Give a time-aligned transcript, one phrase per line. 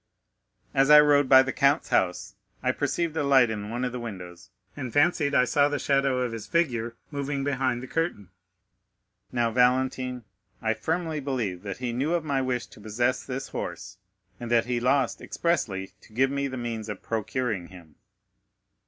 [0.73, 3.99] As I rode by the count's house I perceived a light in one of the
[3.99, 8.29] windows, and fancied I saw the shadow of his figure moving behind the curtain.
[9.31, 10.23] Now, Valentine,
[10.59, 13.99] I firmly believe that he knew of my wish to possess this horse,
[14.39, 17.93] and that he lost expressly to give me the means of procuring him."